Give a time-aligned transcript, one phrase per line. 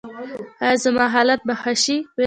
[0.63, 1.97] ایا زما حالت به ښه شي؟